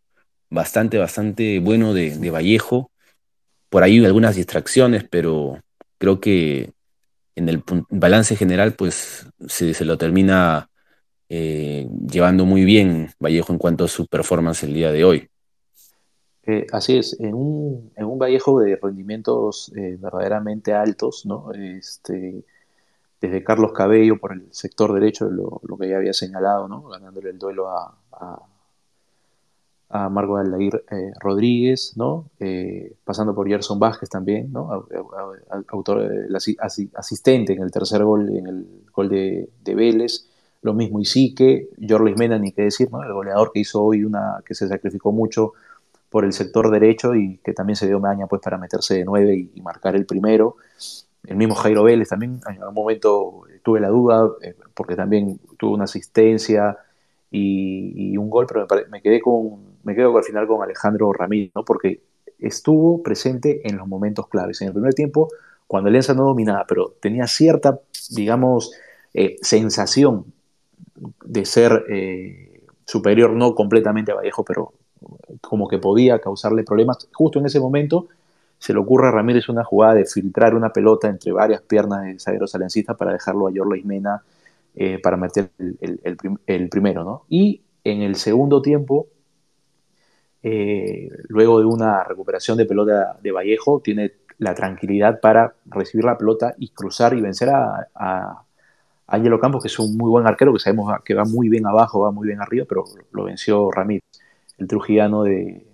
[0.51, 2.92] bastante, bastante bueno de Vallejo.
[3.73, 5.59] Por ahí algunas distracciones, pero
[5.97, 6.75] creo que
[7.35, 10.69] en el balance general, pues se, lo termina
[11.31, 15.27] eh, llevando muy bien Vallejo en cuanto a su performance el día de hoy.
[16.43, 21.51] Eh, así es, en un, Vallejo de rendimientos eh, verdaderamente altos, ¿no?
[21.55, 22.45] Este,
[23.23, 26.83] desde Carlos Cabello por el sector derecho, lo, que ya había señalado, ¿no?
[26.83, 27.97] ganándole el duelo a,
[29.95, 32.25] a Marco Aldair eh, Rodríguez, ¿no?
[32.41, 34.87] Eh, pasando por Gerson Vázquez también, ¿no?
[35.69, 36.11] autor,
[36.97, 40.27] asistente en el tercer gol, en el gol de, Vélez,
[40.63, 43.03] lo mismo Isique, Jorge Mena, ni qué decir, ¿no?
[43.03, 45.53] el goleador que hizo hoy una, que se sacrificó mucho
[46.09, 49.51] por el sector derecho y que también se dio maña pues para meterse de nueve
[49.55, 50.57] y, marcar el primero.
[51.27, 55.75] El mismo Jairo Vélez también, en algún momento tuve la duda, eh, porque también tuvo
[55.75, 56.79] una asistencia
[57.31, 61.65] y, un gol, pero me, quedé con, me quedo al final con Alejandro Ramírez, ¿no?
[61.65, 62.01] porque
[62.39, 64.61] estuvo presente en los momentos claves.
[64.61, 65.29] En el primer tiempo,
[65.67, 68.73] cuando Alianza no dominaba, pero tenía cierta, digamos,
[69.15, 70.27] eh, sensación
[71.25, 74.73] de ser eh, superior, no completamente a Vallejo, pero
[75.41, 77.09] como que podía causarle problemas.
[77.13, 78.09] Justo en ese momento
[78.59, 82.19] se le ocurre a Ramírez una jugada de filtrar una pelota entre varias piernas de
[82.19, 84.23] zagueros aliancistas para dejarlo a Yorla Mena
[84.75, 87.05] eh, para meter el, primero.
[87.05, 87.25] ¿no?
[87.29, 89.09] Y en el segundo tiempo,
[90.43, 96.19] eh, luego de una recuperación de pelota de Vallejo, tiene la tranquilidad para recibir la
[96.19, 98.45] pelota y cruzar y vencer a, a
[99.07, 102.01] Ángelo Campos, que es un muy buen arquero, que sabemos que va muy bien abajo,
[102.01, 104.05] va muy bien arriba, pero lo venció Ramírez,
[104.59, 105.67] el trujillano de,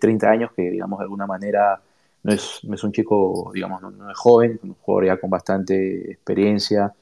[0.00, 1.82] 30 años, que digamos de alguna manera
[2.22, 6.94] no es, es un chico, digamos, no, es joven, un jugador ya con bastante experiencia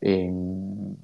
[0.00, 0.96] en,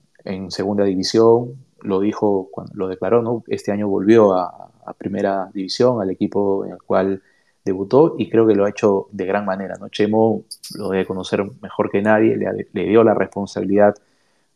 [0.51, 3.43] segunda división, lo dijo cuando lo declaró, ¿no?
[3.49, 7.23] Este año volvió a, a primera división, al equipo en el cual
[7.67, 9.75] debutó y creo que lo ha hecho de gran manera.
[9.79, 9.89] ¿no?
[9.89, 10.45] Chemo
[10.77, 13.95] lo debe conocer mejor que nadie, le, dio la responsabilidad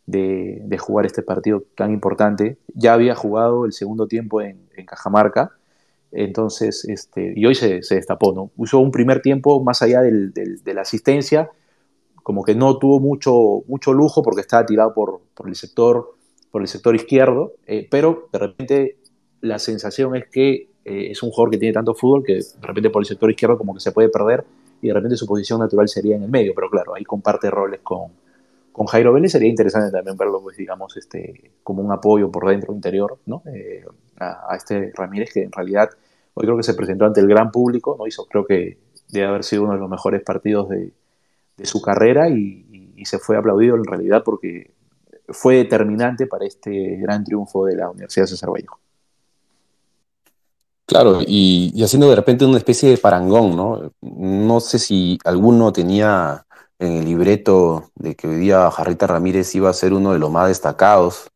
[0.06, 2.56] de, jugar este partido tan importante.
[2.74, 5.52] Ya había jugado el segundo tiempo en, Cajamarca,
[6.10, 8.50] entonces, este, y hoy se, destapó, ¿no?
[8.56, 11.50] Usó un primer tiempo más allá de la asistencia,
[12.22, 16.14] como que no tuvo mucho, mucho lujo porque estaba tirado por, el, sector,
[16.50, 18.96] por el sector izquierdo, eh, pero de repente
[19.40, 22.90] la sensación es que eh, es un jugador que tiene tanto fútbol que de repente
[22.90, 24.44] por el sector izquierdo como que se puede perder
[24.82, 27.80] y de repente su posición natural sería en el medio, pero claro, ahí comparte roles
[27.82, 28.12] con,
[28.72, 32.72] con Jairo Vélez, sería interesante también verlo, pues digamos, este, como un apoyo por dentro,
[32.72, 33.42] interior, ¿no?
[33.46, 33.84] Eh,
[34.18, 35.90] a, este Ramírez que en realidad
[36.34, 38.06] hoy creo que se presentó ante el gran público, ¿no?
[38.06, 40.92] Hizo, creo que debe haber sido uno de los mejores partidos de,
[41.62, 42.66] su carrera y,
[43.04, 44.72] se fue aplaudido en realidad porque
[45.28, 48.78] fue determinante para este gran triunfo de la Universidad de César Vallejo.
[50.90, 53.92] Claro, y, haciendo de repente una especie de parangón, ¿no?
[54.00, 56.44] No sé si alguno tenía
[56.80, 60.32] en el libreto de que hoy día Jarrita Ramírez iba a ser uno de los
[60.32, 61.30] más destacados,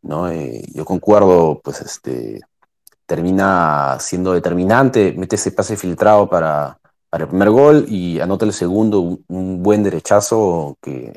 [0.00, 0.30] ¿no?
[0.30, 2.40] Eh, yo concuerdo, pues este,
[3.04, 6.78] termina siendo determinante, mete ese pase filtrado para,
[7.10, 11.12] para el primer gol y anota el segundo, un, buen derechazo que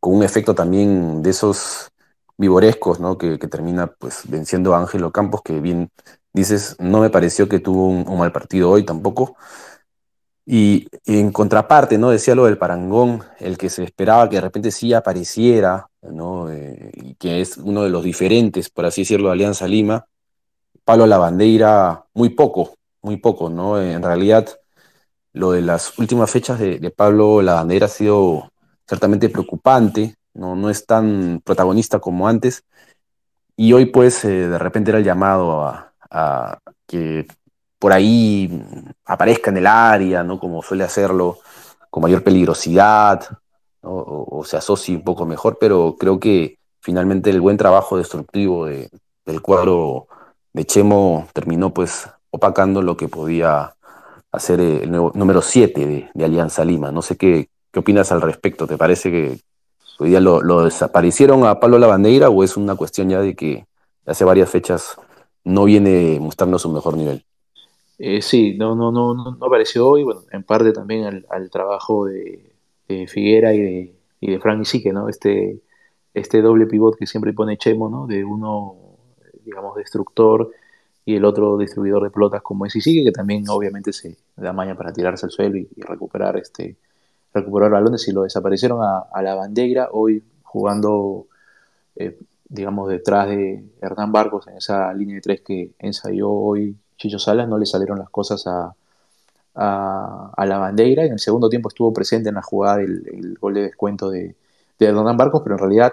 [0.00, 1.90] con un efecto también de esos
[2.38, 3.18] vivorescos, ¿no?
[3.18, 5.90] Que, que termina pues venciendo a Ángelo Campos, que bien
[6.36, 9.36] dices, no me pareció que tuvo un, mal partido hoy tampoco.
[10.44, 12.10] Y, en contraparte, ¿no?
[12.10, 16.50] Decía lo del parangón, el que se esperaba que de repente sí apareciera, ¿no?
[16.50, 20.06] Eh, y que es uno de los diferentes, por así decirlo, de Alianza Lima.
[20.84, 23.80] Pablo Lavandeira, muy poco, muy poco, ¿no?
[23.80, 24.48] En realidad,
[25.32, 28.52] lo de las últimas fechas de, Pablo Lavandeira ha sido
[28.88, 30.56] ciertamente preocupante, ¿no?
[30.56, 32.64] no es tan protagonista como antes.
[33.56, 37.26] Y hoy, pues, eh, de repente era el llamado a, a que
[37.78, 38.62] por ahí
[39.04, 40.38] aparezca en el área, ¿no?
[40.38, 41.38] como suele hacerlo,
[41.90, 43.26] con mayor peligrosidad,
[43.82, 49.42] o, se asocie un poco mejor, pero creo que finalmente el buen trabajo destructivo del
[49.42, 50.08] cuadro
[50.52, 53.74] de Chemo terminó pues opacando lo que podía
[54.32, 56.90] hacer el nuevo, número 7 de, Alianza Lima.
[56.90, 59.40] No sé qué, qué opinas al respecto, ¿te parece que
[59.98, 63.66] hoy día lo, lo desaparecieron a Pablo Lavandeira o es una cuestión ya de que
[64.06, 64.96] hace varias fechas
[65.46, 67.24] no viene mostrando su mejor nivel.
[67.98, 72.52] Eh, sí, no, no, no, no apareció hoy, bueno, en parte también al, trabajo de,
[73.08, 75.08] Figuera y de, y de Frank Isique, ¿no?
[75.08, 75.60] Este,
[76.14, 78.06] este doble pivot que siempre pone Chemo, ¿no?
[78.06, 78.74] De uno,
[79.44, 80.50] digamos, destructor
[81.04, 84.76] y el otro distribuidor de pelotas como es Isique, que también obviamente se da maña
[84.76, 86.76] para tirarse al suelo y, recuperar este
[87.32, 91.26] recuperar balones y lo desaparecieron a, la bandera hoy jugando
[91.94, 97.18] eh, digamos, detrás de Hernán Barcos en esa línea de tres que ensayó hoy Chicho
[97.18, 98.74] Salas, no le salieron las cosas a,
[99.54, 101.04] a, la bandera.
[101.04, 104.36] En el segundo tiempo estuvo presente en la jugada del gol de descuento de,
[104.78, 105.92] de, Hernán Barcos, pero en realidad,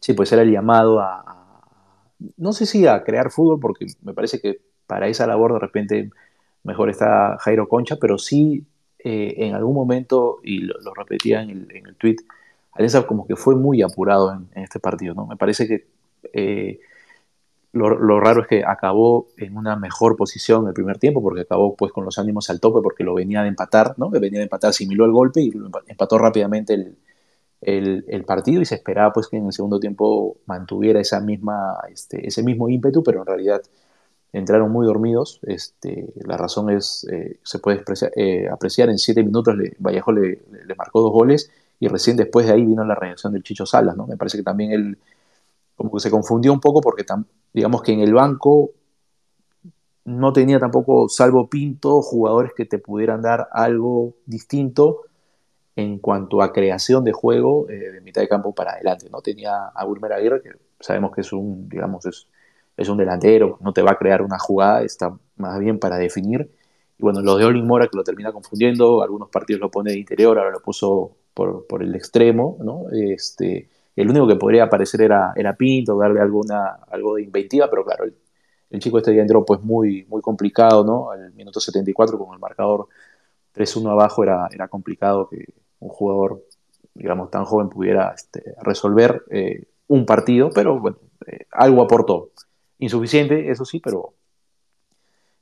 [0.00, 1.36] sí, pues era el llamado a,
[2.36, 6.10] no sé si a crear fútbol, porque me parece que para esa labor de repente
[6.62, 8.66] mejor está Jairo Concha, pero sí
[8.98, 12.16] eh, en algún momento, y lo, repetía en el, en el tweet,
[12.76, 15.26] Alianza como que fue muy apurado en, este partido, ¿no?
[15.26, 15.86] Me parece que
[16.32, 16.78] eh,
[17.72, 21.92] lo, raro es que acabó en una mejor posición el primer tiempo, porque acabó pues
[21.92, 24.10] con los ánimos al tope, porque lo venía de empatar, ¿no?
[24.10, 25.52] Que venía de empatar, asimiló el golpe y
[25.86, 26.74] empató rápidamente
[27.60, 32.26] el, partido y se esperaba pues que en el segundo tiempo mantuviera esa misma, este,
[32.26, 33.62] ese mismo ímpetu, pero en realidad
[34.32, 35.40] entraron muy dormidos.
[35.42, 37.82] Este, la razón es, eh, se puede
[38.16, 42.46] eh, apreciar, en siete minutos le, Vallejo le, le, marcó dos goles y recién después
[42.46, 44.06] de ahí vino la reacción del Chicho Salas, ¿no?
[44.06, 44.98] Me parece que también él
[45.76, 47.04] como que se confundió un poco porque
[47.52, 48.70] digamos que en el banco
[50.04, 55.02] no tenía tampoco, salvo Pinto, jugadores que te pudieran dar algo distinto
[55.74, 59.10] en cuanto a creación de juego eh, de mitad de campo para adelante.
[59.10, 62.28] No tenía a Wilmer Aguirre, que sabemos que es un, digamos, es,
[62.76, 66.50] es, un delantero, no te va a crear una jugada, está más bien para definir.
[66.98, 69.98] Y bueno, lo de Olin Mora que lo termina confundiendo, algunos partidos lo pone de
[69.98, 72.86] interior, ahora lo puso por, por el extremo, ¿no?
[72.90, 77.84] Este, el único que podría aparecer era, era Pinto, darle alguna, algo de inventiva, pero
[77.84, 81.10] claro, el, chico este día entró pues muy, muy complicado, ¿no?
[81.10, 82.88] Al minuto 74 con el marcador
[83.54, 85.44] 3-1 abajo era, era complicado que,
[85.80, 86.42] un jugador,
[86.94, 90.96] digamos, tan joven pudiera este, resolver eh, un partido, pero bueno,
[91.26, 92.30] eh, algo aportó.
[92.78, 94.14] Insuficiente, eso sí, pero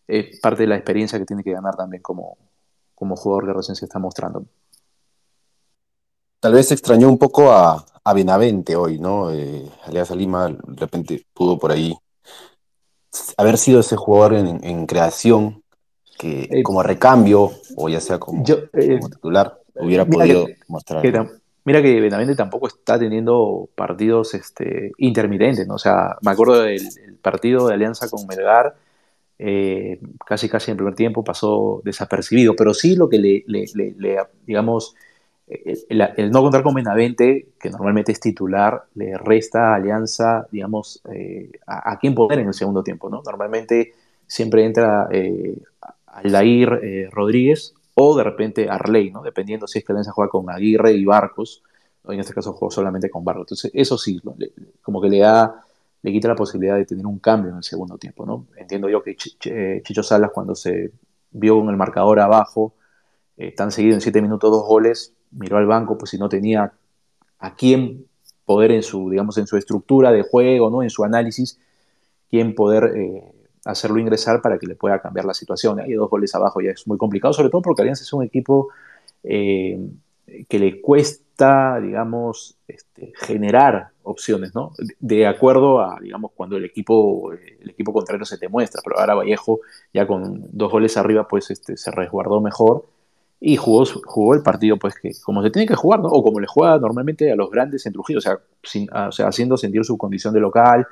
[0.08, 2.36] es parte de la experiencia que tiene que ganar también como,
[2.96, 4.44] como jugador que recién se está mostrando.
[6.44, 9.32] Tal vez extrañó un poco a, a Benavente hoy, ¿no?
[9.32, 11.96] Eh, Alianza Lima de repente pudo por ahí
[13.38, 15.62] haber sido ese jugador en, en creación
[16.18, 20.58] que eh, como recambio o ya sea como, yo, eh, como titular hubiera podido que,
[20.68, 21.00] mostrar.
[21.00, 21.18] Que,
[21.64, 25.76] mira que Benavente tampoco está teniendo partidos este, intermitentes, ¿no?
[25.76, 26.82] O sea, me acuerdo del
[27.22, 28.76] partido de Alianza con Melgar,
[29.38, 33.64] eh, casi casi en el primer tiempo pasó desapercibido, pero sí lo que le, le,
[33.72, 34.94] le, le digamos,
[35.46, 41.92] el, no contar con Benavente, que normalmente es titular, le resta Alianza, digamos, eh, a,
[41.92, 43.22] a, quién poner en el segundo tiempo, ¿no?
[43.24, 43.94] Normalmente
[44.26, 45.58] siempre entra eh,
[46.06, 49.22] Aldair eh, Rodríguez o de repente Arley, ¿no?
[49.22, 51.62] Dependiendo si es que Alianza juega con Aguirre y Barcos,
[52.04, 53.42] o en este caso juega solamente con Barcos.
[53.42, 54.20] Entonces, eso sí,
[54.80, 55.62] como que le da,
[56.02, 58.46] le quita la posibilidad de tener un cambio en el segundo tiempo, ¿no?
[58.56, 59.36] Entiendo yo que Ch
[59.82, 60.90] Chicho Salas cuando se
[61.30, 62.74] vio con el marcador abajo,
[63.36, 66.72] eh, tan seguido en siete minutos dos goles, miró al banco, pues si no tenía
[67.38, 68.06] a quién
[68.44, 70.82] poder en su, digamos, en su estructura de juego, ¿no?
[70.82, 71.58] En su análisis,
[72.30, 73.22] quién poder eh,
[73.64, 75.80] hacerlo ingresar para que le pueda cambiar la situación.
[75.80, 78.68] Hay dos goles abajo ya es muy complicado, sobre todo porque Alianza es un equipo
[79.22, 79.78] eh,
[80.48, 84.72] que le cuesta, digamos, este, generar opciones, ¿no?
[84.98, 89.14] De acuerdo a, digamos, cuando el equipo, el equipo contrario se te muestra, pero ahora
[89.14, 89.60] Vallejo
[89.92, 92.84] ya con dos goles arriba, pues este, se resguardó mejor
[93.46, 96.08] y jugó, jugó el partido, pues, que como se tiene que jugar, ¿no?
[96.08, 99.28] O como le juega normalmente a los grandes en Trujillo, o sea, sin, o sea
[99.28, 100.86] haciendo sentir su condición de local,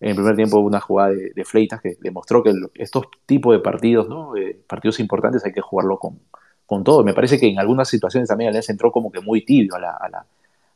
[0.00, 3.58] en el primer tiempo una jugada de, de, Fleitas que demostró que estos tipos de
[3.58, 4.34] partidos, ¿no?
[4.34, 6.18] Eh, partidos importantes hay que jugarlo con,
[6.64, 7.04] con, todo.
[7.04, 9.90] Me parece que en algunas situaciones también Alianza entró como que muy tibio a la,
[9.90, 10.26] a la,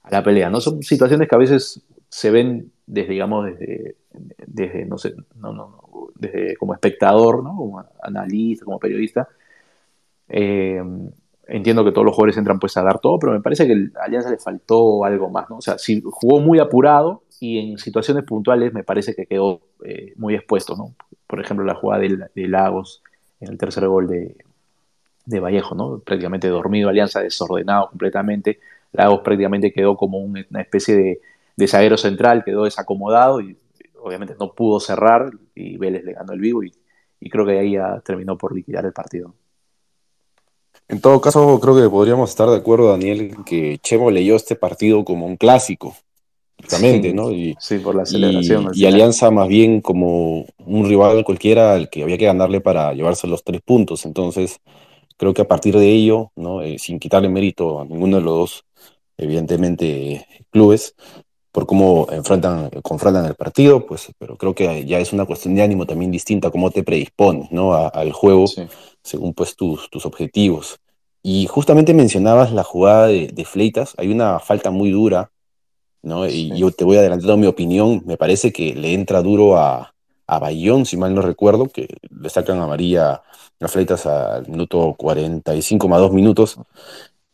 [0.02, 0.50] a la pelea.
[0.50, 0.60] ¿no?
[0.60, 3.96] Son situaciones que a veces se ven desde, digamos, desde,
[4.46, 7.56] desde no sé, no, no, desde como espectador, ¿no?
[7.56, 9.26] como analista, como periodista.
[10.28, 10.82] Eh,
[11.46, 14.04] entiendo que todos los jugadores entran pues a dar todo, pero me parece que a
[14.04, 15.56] Alianza le faltó algo más, ¿no?
[15.58, 20.14] O sea, si jugó muy apurado, y en situaciones puntuales me parece que quedó eh,
[20.16, 20.94] muy expuesto, ¿no?
[21.26, 23.02] Por ejemplo, la jugada de, Lagos
[23.40, 24.36] en el tercer gol de,
[25.26, 25.98] de, Vallejo, ¿no?
[25.98, 28.60] Prácticamente dormido, Alianza desordenado completamente.
[28.92, 31.20] Lagos prácticamente quedó como una especie de,
[31.56, 33.56] de zaguero central, quedó desacomodado y
[34.00, 36.72] obviamente no pudo cerrar y Vélez le ganó el vivo y,
[37.20, 39.34] y creo que ahí ya terminó por liquidar el partido.
[40.88, 45.04] En todo caso, creo que podríamos estar de acuerdo, Daniel, que Chevo leyó este partido
[45.04, 45.96] como un clásico,
[46.58, 47.30] Exactamente, sí, ¿no?
[47.30, 48.70] Y, sí, por la celebración.
[48.74, 52.92] Y, y, Alianza más bien como un rival cualquiera al que había que ganarle para
[52.92, 54.06] llevarse los tres puntos.
[54.06, 54.60] Entonces,
[55.16, 56.62] creo que a partir de ello, ¿no?
[56.62, 58.64] Eh, sin quitarle mérito a ninguno de los dos,
[59.16, 60.94] evidentemente, clubes,
[61.50, 65.62] por cómo enfrentan, confrontan el partido, pues, pero creo que ya es una cuestión de
[65.62, 67.74] ánimo también distinta, cómo te predispones, ¿no?
[67.74, 68.62] A, al juego, sí.
[69.04, 70.80] Según pues tus, tus objetivos.
[71.22, 75.30] Y justamente mencionabas la jugada de, de Fleitas, hay una falta muy dura
[76.04, 76.26] ¿no?
[76.28, 79.94] Y yo te voy adelantando mi opinión, me parece que le entra duro a,
[80.26, 83.22] a Bayón, si mal no recuerdo, que le sacan a María
[83.58, 86.58] las fleitas al minuto 45 más dos minutos,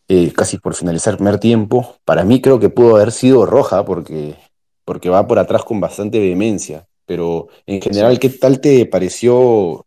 [0.08, 1.96] eh, casi por finalizar el primer tiempo.
[2.04, 4.36] Para mí creo que pudo haber sido roja porque,
[4.84, 8.18] porque va por atrás con bastante vehemencia, pero en general.
[8.20, 9.86] ¿qué tal te pareció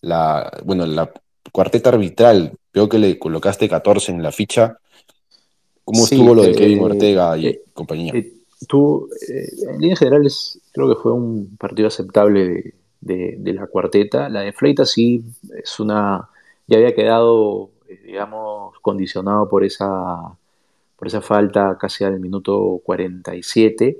[0.00, 1.12] la, bueno, la
[1.52, 2.52] cuarteta arbitral?
[2.72, 4.78] Creo que le colocaste 14 en la ficha
[5.84, 8.12] ¿Cómo sí, estuvo lo de Kevin eh, Ortega y eh, compañía?
[8.14, 8.32] Eh,
[8.68, 13.66] tú, eh, en líneas generales, creo que fue un partido aceptable de, de- de la
[13.66, 14.28] cuarteta.
[14.28, 15.24] La de Fleita sí
[15.62, 16.28] es una,
[16.68, 17.70] ya había quedado,
[18.04, 20.38] digamos, condicionado por esa,
[20.96, 23.98] por esa falta casi al minuto 47.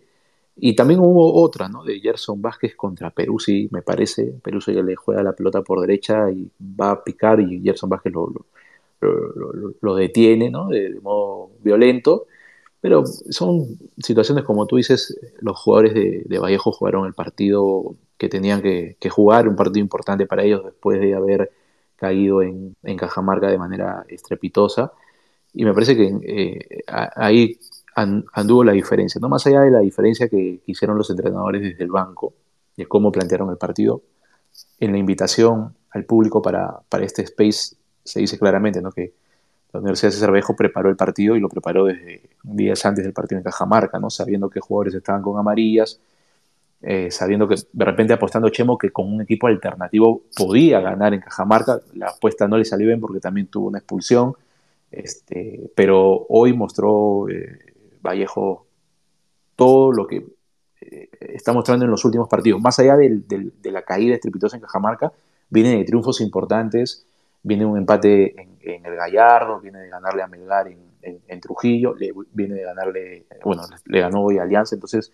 [0.56, 1.82] Y también hubo otra, ¿no?
[1.84, 4.34] De Gerson Vázquez contra Peruzzi, me parece.
[4.42, 8.32] Peruzzi le juega la pelota por derecha y va a picar y Gerson Vázquez lo,
[9.80, 10.68] lo, detiene, ¿no?
[10.68, 12.26] De, modo violento.
[12.80, 18.62] Pero son situaciones, como tú dices, los jugadores de, Vallejo jugaron el partido que tenían
[18.62, 21.50] que, jugar, un partido importante para ellos después de haber
[21.96, 24.92] caído en, Cajamarca de manera estrepitosa.
[25.54, 27.58] Y me parece que eh, ahí
[27.94, 31.90] anduvo la diferencia, no más allá de la diferencia que, hicieron los entrenadores desde el
[31.90, 32.34] banco,
[32.76, 34.02] de cómo plantearon el partido,
[34.80, 38.90] en la invitación al público para, para este space se dice claramente ¿no?
[38.90, 39.12] que
[39.72, 43.12] la Universidad de César Vallejo preparó el partido y lo preparó desde días antes del
[43.12, 44.10] partido en Cajamarca, ¿no?
[44.10, 45.98] sabiendo que jugadores estaban con amarillas,
[46.82, 51.20] eh, sabiendo que de repente apostando Chemo que con un equipo alternativo podía ganar en
[51.20, 54.34] Cajamarca, la apuesta no le salió bien porque también tuvo una expulsión,
[54.90, 57.71] este, pero hoy mostró eh,
[58.02, 58.66] Vallejo
[59.56, 60.26] todo lo que
[60.80, 62.60] eh, está mostrando en los últimos partidos.
[62.60, 65.12] Más allá de la caída estrepitosa en Cajamarca,
[65.48, 67.06] viene de triunfos importantes,
[67.42, 72.54] viene un empate en, el Gallardo, viene de ganarle a Melgar en, Trujillo, le, viene
[72.54, 75.12] de ganarle, bueno, le, ganó hoy Alianza, entonces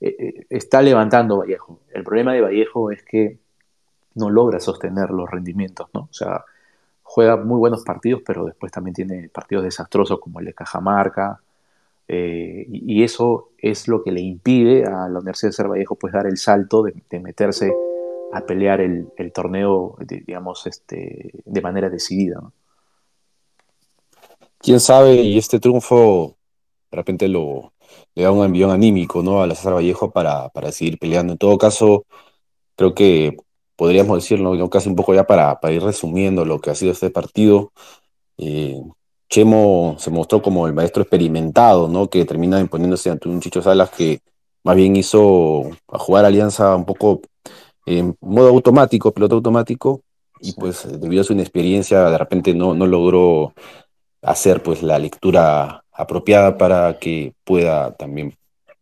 [0.00, 1.80] eh, eh, está levantando Vallejo.
[1.92, 3.38] El problema de Vallejo es que
[4.14, 6.00] no logra sostener los rendimientos, ¿no?
[6.10, 6.44] O sea,
[7.02, 11.40] juega muy buenos partidos, pero después también tiene partidos desastrosos como el de Cajamarca,
[12.08, 16.12] eh, y, eso es lo que le impide a la Universidad de César Vallejo pues
[16.12, 17.70] dar el salto de, de meterse
[18.32, 22.40] a pelear el, el torneo, de, digamos, este, de manera decidida.
[22.40, 22.52] ¿no?
[24.58, 26.36] Quién sabe, y este triunfo
[26.90, 27.72] de repente lo,
[28.14, 29.42] le da un envión anímico ¿no?
[29.42, 31.34] a la César Vallejo para, para seguir peleando.
[31.34, 32.06] En todo caso,
[32.74, 33.36] creo que
[33.76, 34.70] podríamos decirlo, ¿no?
[34.70, 37.72] casi un poco ya para, para ir resumiendo lo que ha sido este partido.
[38.38, 38.80] Eh,
[39.28, 42.08] Chemo se mostró como el maestro experimentado, ¿no?
[42.08, 44.20] Que termina imponiéndose ante un Chicho Salas que
[44.64, 47.20] más bien hizo a jugar Alianza un poco
[47.86, 50.02] en modo automático, piloto automático,
[50.40, 53.54] y pues debido a su inexperiencia de repente no, no logró
[54.22, 58.34] hacer pues la lectura apropiada para que pueda también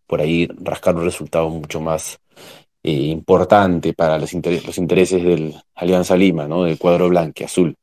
[0.06, 2.18] por ahí rascar un resultado mucho más
[2.82, 6.64] eh, importante para los, los intereses del Alianza Lima, ¿no?
[6.64, 7.74] Del cuadro blanque-azul.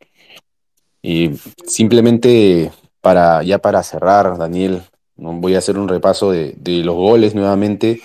[1.03, 1.31] Y
[1.67, 4.81] simplemente para, ya para cerrar, Daniel,
[5.17, 8.01] voy a hacer un repaso de, los goles nuevamente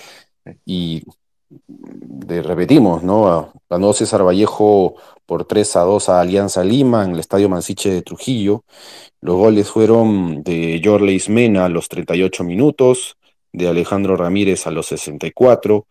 [0.67, 1.05] y
[2.27, 3.53] repetimos, ¿no?
[3.71, 8.03] Ganó César Vallejo por 3 a 2 a Alianza Lima en el Estadio Mansiche de
[8.03, 8.65] Trujillo.
[9.21, 13.17] Los goles fueron de Jorle Ismena a los 38 minutos,
[13.53, 15.87] de Alejandro Ramírez a los 64,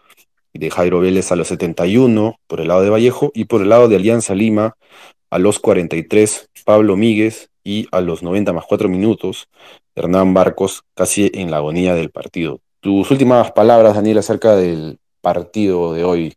[0.53, 3.87] de Jairo Vélez a los 71 por el lado de Vallejo y por el lado
[3.87, 4.75] de Alianza Lima
[5.29, 9.49] a los 43 Pablo Míguez y a los 90 más 4 minutos
[9.95, 12.61] Hernán Barcos casi en la agonía del partido.
[12.79, 16.33] Tus últimas palabras, Daniel, acerca del partido de hoy.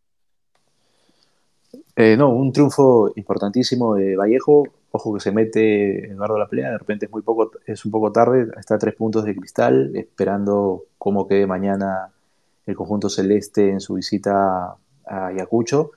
[1.95, 4.65] Eh, no, un triunfo importantísimo de Vallejo.
[4.93, 8.11] Ojo que se mete Eduardo la pelea, de repente es muy poco, es un poco
[8.11, 12.11] tarde, está a tres puntos de cristal, esperando cómo quede mañana
[12.67, 14.75] el conjunto celeste en su visita
[15.07, 15.93] a Ayacucho.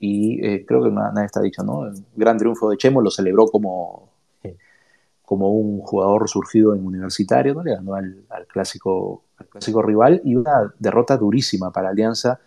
[0.00, 1.86] Y eh, creo que nada, está dicho, ¿no?
[1.86, 4.08] El gran triunfo de Chemo lo celebró como,
[4.42, 4.56] eh,
[5.22, 7.62] como un jugador surgido en universitario, ¿no?
[7.62, 12.40] Le ganó al, al, clásico, al clásico rival y una derrota durísima para Alianza,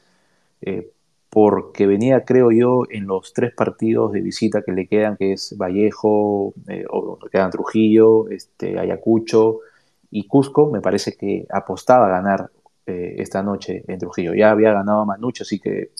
[0.62, 0.89] eh,
[1.30, 5.56] porque venía, creo yo, en los tres partidos de visita que le quedan, que es
[5.56, 9.60] Vallejo, eh, o quedan Trujillo, este, Ayacucho
[10.10, 12.49] y Cusco, me parece que apostaba a ganar
[12.86, 14.34] esta noche en Trujillo.
[14.34, 15.91] Ya había ganado a Manucho, así que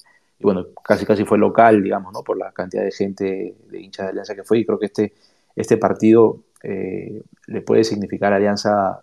[0.44, 2.24] bueno, casi casi fue local, digamos, ¿no?
[2.24, 5.14] Por la cantidad de gente, de hinchas de Alianza que fue, y creo que este,
[5.56, 9.02] este partido eh, le puede significar a Alianza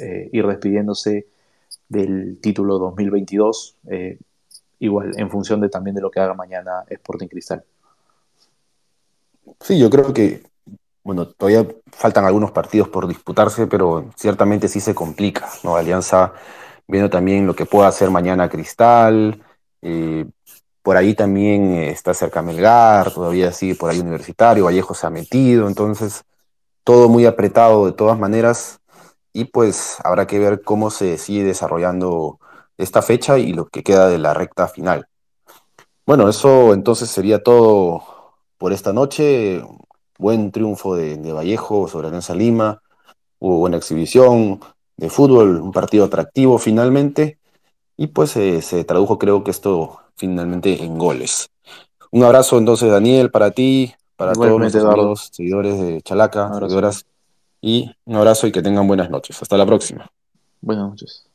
[0.00, 1.26] eh, ir despidiéndose
[1.88, 4.18] del título 2022, eh,
[4.78, 7.64] igual en función de también de lo que haga mañana Sporting Cristal.
[9.60, 10.42] Sí, yo creo que,
[11.04, 15.76] bueno, todavía faltan algunos partidos por disputarse, pero ciertamente sí se complica, ¿no?
[15.76, 16.32] Alianza
[16.88, 19.42] viendo también lo que pueda hacer mañana Cristal,
[20.82, 25.68] por ahí también está cerca Melgar, todavía sigue por ahí Universitario, Vallejo se ha metido,
[25.68, 26.24] entonces
[26.84, 28.80] todo muy apretado de todas maneras
[29.32, 32.38] y pues habrá que ver cómo se sigue desarrollando
[32.78, 35.06] esta fecha y lo que queda de la recta final.
[36.04, 38.02] Bueno, eso entonces sería todo
[38.58, 39.62] por esta noche.
[40.18, 42.82] Buen triunfo de, de Vallejo sobre Alianza Lima,
[43.38, 44.60] hubo buena exhibición,
[44.96, 47.38] de fútbol, un partido atractivo finalmente,
[47.96, 51.50] y pues eh, se tradujo creo que esto finalmente en goles.
[52.10, 57.06] Un abrazo entonces Daniel para ti, para todos Igualmente, amigos, seguidores de Chalaca, seguidoras,
[57.60, 59.40] y un abrazo y que tengan buenas noches.
[59.40, 60.10] Hasta la próxima.
[60.60, 61.31] Buenas noches.